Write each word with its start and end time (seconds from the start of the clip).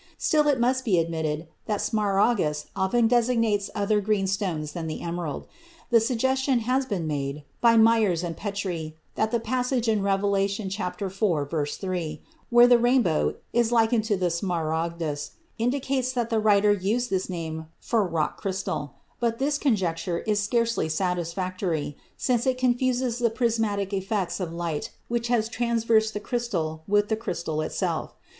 Still 0.17 0.47
it 0.47 0.59
must 0.59 0.83
be 0.83 0.97
admitted 0.97 1.45
that 1.67 1.79
smaragdus 1.79 2.65
often 2.75 3.07
designates 3.07 3.69
other 3.75 4.01
green 4.01 4.25
stones 4.25 4.71
than 4.71 4.87
the 4.87 5.01
emerald. 5.03 5.45
The 5.91 5.99
suggestion 5.99 6.61
has 6.61 6.87
been 6.87 7.05
made 7.05 7.43
(by 7.61 7.77
Myers 7.77 8.23
and 8.23 8.35
Petrie) 8.35 8.97
that 9.13 9.29
the 9.29 9.39
passage 9.39 9.87
in 9.87 10.01
Revelation 10.01 10.69
iv, 10.75 10.95
3, 11.13 12.21
where 12.49 12.65
the 12.65 12.79
rainbow 12.79 13.35
is 13.53 13.71
likened 13.71 14.03
to 14.05 14.17
the 14.17 14.31
smaragdus, 14.31 15.33
indicates 15.59 16.13
that 16.13 16.31
the 16.31 16.39
writer 16.39 16.71
used 16.73 17.11
this 17.11 17.29
name 17.29 17.67
for 17.79 18.03
rock 18.03 18.41
crystal; 18.41 18.93
but 19.19 19.37
this 19.37 19.59
conjecture 19.59 20.21
is 20.21 20.39
scarcely 20.41 20.89
satisfactory, 20.89 21.95
since 22.17 22.47
it 22.47 22.57
confuses 22.57 23.19
the 23.19 23.29
prismatic 23.29 23.93
effects 23.93 24.39
of 24.39 24.51
light 24.51 24.89
which 25.09 25.27
has 25.27 25.47
traversed 25.47 26.15
the 26.15 26.19
crystal 26.19 26.81
with 26.87 27.07
the 27.09 27.15
crystal 27.15 27.61
itself. 27.61 28.15